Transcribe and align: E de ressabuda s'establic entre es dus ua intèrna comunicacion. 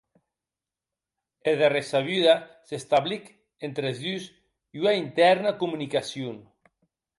E 1.51 1.53
de 1.59 1.67
ressabuda 1.77 2.33
s'establic 2.69 3.29
entre 3.67 3.85
es 3.93 4.01
dus 4.07 4.25
ua 4.81 4.97
intèrna 5.03 5.57
comunicacion. 5.61 6.37